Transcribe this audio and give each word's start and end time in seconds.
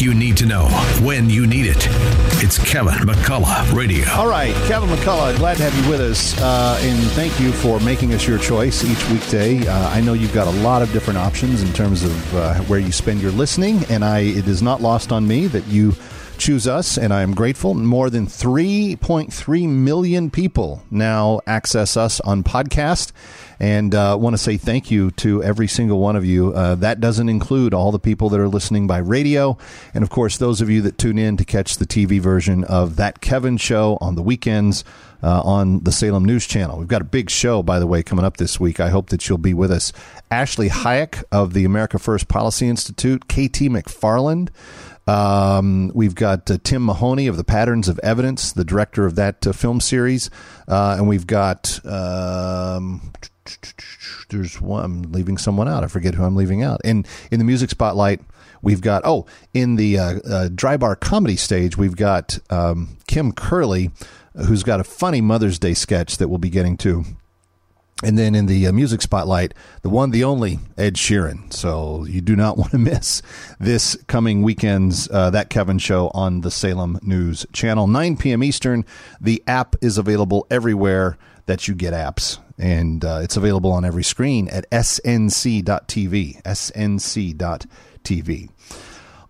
you 0.00 0.14
need 0.14 0.36
to 0.38 0.46
know 0.46 0.66
when 1.02 1.28
you 1.28 1.46
need 1.46 1.66
it. 1.66 1.86
It's 2.42 2.58
Kevin 2.58 2.94
McCullough 2.94 3.72
Radio. 3.74 4.08
All 4.10 4.28
right, 4.28 4.54
Kevin 4.66 4.88
McCullough, 4.88 5.36
glad 5.36 5.56
to 5.58 5.62
have 5.62 5.84
you 5.84 5.90
with 5.90 6.00
us, 6.00 6.40
uh, 6.40 6.78
and 6.80 6.98
thank 7.12 7.38
you 7.40 7.52
for 7.52 7.80
making 7.80 8.14
us 8.14 8.26
your 8.26 8.38
choice 8.38 8.84
each 8.84 9.08
weekday. 9.10 9.66
Uh, 9.66 9.88
I 9.90 10.00
know 10.00 10.12
you've 10.12 10.34
got 10.34 10.46
a 10.46 10.58
lot 10.62 10.82
of 10.82 10.92
different 10.92 11.18
options 11.18 11.62
in 11.62 11.72
terms 11.72 12.02
of 12.02 12.34
uh, 12.34 12.54
where 12.62 12.78
you 12.78 12.92
spend 12.92 13.20
your 13.20 13.32
listening, 13.32 13.84
and 13.88 14.04
I 14.04 14.20
it 14.20 14.48
is 14.48 14.62
not 14.62 14.80
lost 14.80 15.12
on 15.12 15.26
me 15.26 15.46
that 15.48 15.66
you 15.66 15.94
choose 16.38 16.66
us, 16.66 16.98
and 16.98 17.12
I 17.12 17.22
am 17.22 17.34
grateful. 17.34 17.74
More 17.74 18.10
than 18.10 18.26
3.3 18.26 19.68
million 19.68 20.30
people 20.30 20.82
now 20.90 21.40
access 21.46 21.96
us 21.96 22.20
on 22.20 22.42
podcast 22.42 23.12
and 23.60 23.94
uh, 23.94 24.16
want 24.20 24.34
to 24.34 24.38
say 24.38 24.56
thank 24.56 24.90
you 24.90 25.10
to 25.12 25.42
every 25.42 25.66
single 25.68 26.00
one 26.00 26.16
of 26.16 26.24
you. 26.24 26.52
Uh, 26.52 26.74
that 26.76 27.00
doesn't 27.00 27.28
include 27.28 27.72
all 27.72 27.92
the 27.92 27.98
people 27.98 28.28
that 28.30 28.40
are 28.40 28.48
listening 28.48 28.86
by 28.86 28.98
radio, 28.98 29.56
and 29.94 30.02
of 30.02 30.10
course, 30.10 30.36
those 30.36 30.60
of 30.60 30.68
you 30.68 30.82
that 30.82 30.98
tune 30.98 31.18
in 31.18 31.36
to 31.36 31.44
catch 31.44 31.76
the 31.78 31.86
TV 31.86 32.20
version 32.20 32.64
of 32.64 32.96
That 32.96 33.20
Kevin 33.20 33.56
Show 33.56 33.98
on 34.00 34.14
the 34.14 34.22
weekends. 34.22 34.84
Uh, 35.22 35.40
on 35.42 35.82
the 35.84 35.90
Salem 35.90 36.22
News 36.22 36.46
Channel. 36.46 36.78
We've 36.78 36.86
got 36.86 37.00
a 37.00 37.06
big 37.06 37.30
show, 37.30 37.62
by 37.62 37.78
the 37.78 37.86
way, 37.86 38.02
coming 38.02 38.26
up 38.26 38.36
this 38.36 38.60
week. 38.60 38.78
I 38.78 38.90
hope 38.90 39.08
that 39.08 39.26
you'll 39.26 39.38
be 39.38 39.54
with 39.54 39.70
us. 39.70 39.90
Ashley 40.30 40.68
Hayek 40.68 41.24
of 41.32 41.54
the 41.54 41.64
America 41.64 41.98
First 41.98 42.28
Policy 42.28 42.68
Institute, 42.68 43.26
KT 43.26 43.72
McFarland, 43.72 44.50
um, 45.06 45.90
we've 45.94 46.14
got 46.14 46.50
uh, 46.50 46.58
Tim 46.62 46.84
Mahoney 46.84 47.26
of 47.26 47.36
the 47.36 47.44
Patterns 47.44 47.88
of 47.88 47.98
Evidence, 48.02 48.52
the 48.52 48.64
director 48.64 49.06
of 49.06 49.16
that 49.16 49.46
uh, 49.46 49.52
film 49.52 49.80
series, 49.80 50.30
uh, 50.68 50.96
and 50.98 51.08
we've 51.08 51.26
got 51.26 51.84
um, 51.84 53.12
there's 54.30 54.60
one. 54.60 54.84
I'm 54.84 55.02
leaving 55.12 55.36
someone 55.36 55.68
out. 55.68 55.84
I 55.84 55.88
forget 55.88 56.14
who 56.14 56.24
I'm 56.24 56.36
leaving 56.36 56.62
out. 56.62 56.80
And 56.84 57.06
in 57.30 57.38
the 57.38 57.44
music 57.44 57.70
spotlight, 57.70 58.20
we've 58.62 58.80
got 58.80 59.02
oh, 59.04 59.26
in 59.52 59.76
the 59.76 59.98
uh, 59.98 60.18
uh, 60.20 60.48
dry 60.54 60.76
bar 60.76 60.96
comedy 60.96 61.36
stage, 61.36 61.76
we've 61.76 61.96
got 61.96 62.38
um, 62.50 62.96
Kim 63.06 63.32
Curley, 63.32 63.90
who's 64.34 64.62
got 64.62 64.80
a 64.80 64.84
funny 64.84 65.20
Mother's 65.20 65.58
Day 65.58 65.74
sketch 65.74 66.16
that 66.18 66.28
we'll 66.28 66.38
be 66.38 66.50
getting 66.50 66.76
to. 66.78 67.04
And 68.04 68.18
then 68.18 68.34
in 68.34 68.46
the 68.46 68.66
uh, 68.66 68.72
music 68.72 69.00
spotlight, 69.00 69.54
the 69.82 69.88
one, 69.88 70.10
the 70.10 70.24
only 70.24 70.58
Ed 70.76 70.94
Sheeran. 70.94 71.52
So 71.52 72.04
you 72.04 72.20
do 72.20 72.36
not 72.36 72.58
want 72.58 72.72
to 72.72 72.78
miss 72.78 73.22
this 73.58 73.96
coming 74.06 74.42
weekend's 74.42 75.08
uh, 75.10 75.30
That 75.30 75.48
Kevin 75.48 75.78
Show 75.78 76.10
on 76.14 76.42
the 76.42 76.50
Salem 76.50 76.98
News 77.02 77.46
Channel, 77.52 77.86
9 77.86 78.16
p.m. 78.18 78.44
Eastern. 78.44 78.84
The 79.20 79.42
app 79.46 79.76
is 79.80 79.96
available 79.96 80.46
everywhere 80.50 81.16
that 81.46 81.66
you 81.66 81.74
get 81.74 81.94
apps 81.94 82.38
and 82.58 83.04
uh, 83.04 83.20
it's 83.22 83.36
available 83.36 83.72
on 83.72 83.84
every 83.84 84.04
screen 84.04 84.48
at 84.48 84.68
snc.tv. 84.70 86.42
snc.tv. 86.42 87.30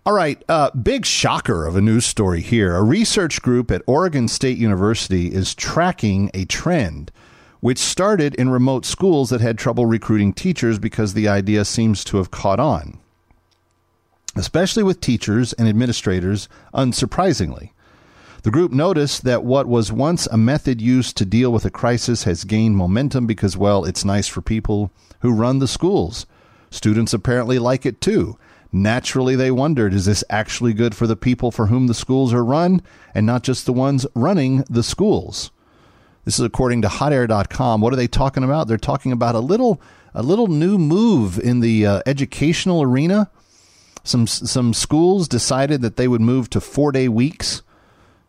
All 0.07 0.13
right, 0.13 0.43
uh, 0.47 0.69
big 0.71 1.05
shocker 1.05 1.65
of 1.65 1.75
a 1.75 1.81
news 1.81 2.05
story 2.05 2.41
here. 2.41 2.75
A 2.75 2.83
research 2.83 3.41
group 3.41 3.71
at 3.71 3.81
Oregon 3.87 4.27
State 4.27 4.57
University 4.59 5.33
is 5.33 5.55
tracking 5.55 6.29
a 6.35 6.45
trend 6.45 7.11
which 7.59 7.79
started 7.79 8.35
in 8.35 8.49
remote 8.49 8.85
schools 8.85 9.29
that 9.29 9.41
had 9.41 9.57
trouble 9.57 9.85
recruiting 9.85 10.33
teachers 10.33 10.79
because 10.79 11.13
the 11.13 11.27
idea 11.27 11.65
seems 11.65 12.03
to 12.03 12.17
have 12.17 12.31
caught 12.31 12.59
on, 12.59 12.99
especially 14.35 14.83
with 14.83 15.01
teachers 15.01 15.53
and 15.53 15.67
administrators, 15.67 16.47
unsurprisingly. 16.73 17.71
The 18.43 18.51
group 18.51 18.71
noticed 18.71 19.23
that 19.23 19.43
what 19.43 19.65
was 19.65 19.91
once 19.91 20.27
a 20.27 20.37
method 20.37 20.79
used 20.79 21.17
to 21.17 21.25
deal 21.25 21.51
with 21.51 21.65
a 21.65 21.71
crisis 21.71 22.25
has 22.25 22.43
gained 22.43 22.77
momentum 22.77 23.25
because, 23.25 23.57
well, 23.57 23.83
it's 23.85 24.05
nice 24.05 24.27
for 24.27 24.41
people 24.41 24.91
who 25.21 25.33
run 25.33 25.57
the 25.57 25.67
schools. 25.67 26.27
Students 26.69 27.11
apparently 27.11 27.57
like 27.57 27.87
it 27.87 27.99
too. 28.01 28.37
Naturally, 28.71 29.35
they 29.35 29.49
wondered 29.49 29.95
is 29.95 30.05
this 30.05 30.23
actually 30.29 30.73
good 30.73 30.93
for 30.93 31.07
the 31.07 31.15
people 31.15 31.49
for 31.49 31.67
whom 31.67 31.87
the 31.87 31.93
schools 31.95 32.33
are 32.33 32.45
run 32.45 32.83
and 33.15 33.25
not 33.25 33.41
just 33.41 33.65
the 33.65 33.73
ones 33.73 34.05
running 34.13 34.63
the 34.69 34.83
schools? 34.83 35.49
This 36.25 36.39
is 36.39 36.45
according 36.45 36.81
to 36.81 36.87
hotair.com. 36.87 37.81
What 37.81 37.93
are 37.93 37.97
they 37.97 38.07
talking 38.07 38.43
about? 38.43 38.67
They're 38.67 38.77
talking 38.77 39.11
about 39.11 39.35
a 39.35 39.39
little 39.39 39.81
a 40.13 40.23
little 40.23 40.47
new 40.47 40.77
move 40.77 41.37
in 41.37 41.59
the 41.59 41.85
uh, 41.85 42.01
educational 42.05 42.81
arena. 42.81 43.29
Some 44.03 44.27
some 44.27 44.73
schools 44.73 45.27
decided 45.27 45.81
that 45.81 45.97
they 45.97 46.07
would 46.07 46.21
move 46.21 46.49
to 46.51 46.59
4-day 46.59 47.07
weeks 47.09 47.61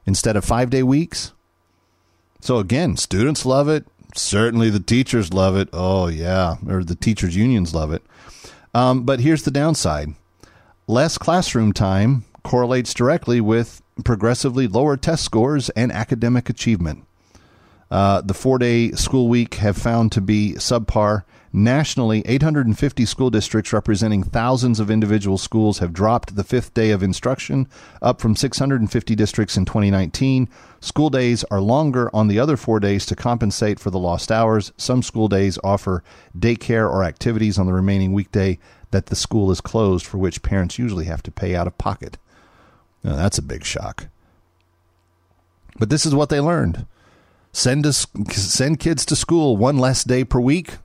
instead 0.04 0.36
of 0.36 0.44
five 0.44 0.70
day 0.70 0.82
weeks. 0.82 1.32
So 2.40 2.58
again, 2.58 2.96
students 2.96 3.46
love 3.46 3.68
it. 3.68 3.86
Certainly 4.14 4.70
the 4.70 4.80
teachers 4.80 5.34
love 5.34 5.56
it. 5.56 5.68
Oh, 5.72 6.06
yeah. 6.06 6.56
Or 6.68 6.84
the 6.84 6.94
teachers' 6.94 7.36
unions 7.36 7.74
love 7.74 7.92
it. 7.92 8.02
Um, 8.74 9.04
but 9.04 9.20
here's 9.20 9.42
the 9.42 9.50
downside 9.50 10.14
less 10.86 11.18
classroom 11.18 11.72
time 11.72 12.24
correlates 12.44 12.94
directly 12.94 13.40
with 13.40 13.82
progressively 14.04 14.68
lower 14.68 14.96
test 14.96 15.24
scores 15.24 15.70
and 15.70 15.90
academic 15.90 16.48
achievement. 16.48 17.05
Uh, 17.90 18.20
the 18.20 18.34
four 18.34 18.58
day 18.58 18.90
school 18.92 19.28
week 19.28 19.54
have 19.54 19.76
found 19.76 20.12
to 20.12 20.20
be 20.20 20.54
subpar 20.56 21.24
Nationally, 21.56 22.22
850 22.26 23.06
school 23.06 23.30
districts 23.30 23.72
representing 23.72 24.22
thousands 24.22 24.78
of 24.78 24.90
individual 24.90 25.38
schools 25.38 25.78
have 25.78 25.94
dropped 25.94 26.36
the 26.36 26.44
fifth 26.44 26.74
day 26.74 26.90
of 26.90 27.02
instruction, 27.02 27.66
up 28.02 28.20
from 28.20 28.36
650 28.36 29.14
districts 29.14 29.56
in 29.56 29.64
2019. 29.64 30.50
School 30.80 31.08
days 31.08 31.44
are 31.44 31.62
longer 31.62 32.14
on 32.14 32.28
the 32.28 32.38
other 32.38 32.58
four 32.58 32.78
days 32.78 33.06
to 33.06 33.16
compensate 33.16 33.80
for 33.80 33.88
the 33.88 33.98
lost 33.98 34.30
hours. 34.30 34.70
Some 34.76 35.02
school 35.02 35.28
days 35.28 35.58
offer 35.64 36.04
daycare 36.38 36.90
or 36.90 37.02
activities 37.02 37.58
on 37.58 37.64
the 37.64 37.72
remaining 37.72 38.12
weekday 38.12 38.58
that 38.90 39.06
the 39.06 39.16
school 39.16 39.50
is 39.50 39.62
closed, 39.62 40.04
for 40.04 40.18
which 40.18 40.42
parents 40.42 40.78
usually 40.78 41.06
have 41.06 41.22
to 41.22 41.30
pay 41.30 41.54
out 41.54 41.66
of 41.66 41.78
pocket. 41.78 42.18
Now, 43.02 43.16
that's 43.16 43.38
a 43.38 43.42
big 43.42 43.64
shock. 43.64 44.08
But 45.78 45.88
this 45.88 46.04
is 46.04 46.14
what 46.14 46.28
they 46.28 46.40
learned. 46.40 46.84
Send 47.56 47.86
us, 47.86 48.06
send 48.32 48.80
kids 48.80 49.06
to 49.06 49.16
school 49.16 49.56
one 49.56 49.78
less 49.78 50.04
day 50.04 50.24
per 50.24 50.38
week 50.38 50.76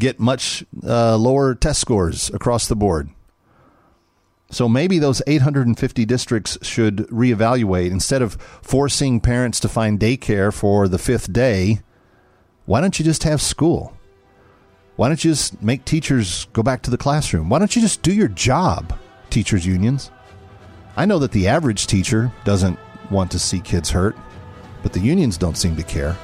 get 0.00 0.18
much 0.18 0.64
uh, 0.84 1.16
lower 1.16 1.54
test 1.54 1.80
scores 1.80 2.28
across 2.30 2.66
the 2.66 2.74
board. 2.74 3.08
So 4.50 4.68
maybe 4.68 4.98
those 4.98 5.22
850 5.28 6.04
districts 6.06 6.58
should 6.62 7.06
reevaluate 7.08 7.92
instead 7.92 8.20
of 8.20 8.34
forcing 8.62 9.20
parents 9.20 9.60
to 9.60 9.68
find 9.68 10.00
daycare 10.00 10.52
for 10.52 10.88
the 10.88 10.98
fifth 10.98 11.32
day. 11.32 11.82
Why 12.66 12.80
don't 12.80 12.98
you 12.98 13.04
just 13.04 13.22
have 13.22 13.40
school? 13.40 13.96
Why 14.96 15.06
don't 15.06 15.24
you 15.24 15.30
just 15.30 15.62
make 15.62 15.84
teachers 15.84 16.46
go 16.46 16.64
back 16.64 16.82
to 16.82 16.90
the 16.90 16.98
classroom? 16.98 17.48
Why 17.48 17.60
don't 17.60 17.76
you 17.76 17.80
just 17.80 18.02
do 18.02 18.12
your 18.12 18.26
job, 18.26 18.98
teachers' 19.30 19.64
unions? 19.64 20.10
I 20.96 21.04
know 21.04 21.20
that 21.20 21.30
the 21.30 21.46
average 21.46 21.86
teacher 21.86 22.32
doesn't 22.42 22.76
want 23.08 23.30
to 23.30 23.38
see 23.38 23.60
kids 23.60 23.90
hurt, 23.90 24.16
but 24.82 24.92
the 24.92 25.00
unions 25.00 25.36
don't 25.36 25.56
seem 25.56 25.76
to 25.76 25.82
care. 25.82 26.16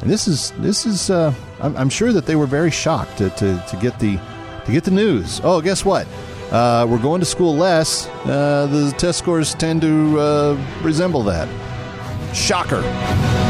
And 0.00 0.10
this 0.10 0.28
is 0.28 0.52
this 0.58 0.86
is 0.86 1.10
uh, 1.10 1.34
I'm, 1.60 1.76
I'm, 1.76 1.88
sure 1.88 2.12
that 2.12 2.26
they 2.26 2.36
were 2.36 2.46
very 2.46 2.70
shocked 2.70 3.18
to, 3.18 3.30
to, 3.30 3.64
to 3.68 3.76
get 3.76 3.98
the 3.98 4.18
to 4.64 4.72
get 4.72 4.84
the 4.84 4.90
news. 4.90 5.40
Oh, 5.42 5.60
guess 5.60 5.84
what? 5.84 6.06
Uh, 6.52 6.86
we're 6.88 7.02
going 7.02 7.20
to 7.20 7.26
school 7.26 7.54
less. 7.54 8.06
Uh, 8.24 8.66
the 8.70 8.94
test 8.96 9.18
scores 9.18 9.54
tend 9.54 9.82
to 9.82 10.18
uh, 10.20 10.64
resemble 10.82 11.22
that. 11.24 11.48
Shocker. 12.34 12.82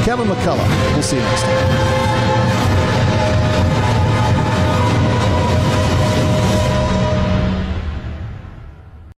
Kevin 0.05 0.27
McCullough. 0.27 0.95
We'll 0.95 1.03
see 1.03 1.17
you 1.17 1.23
next 1.23 1.43
time. 1.43 2.08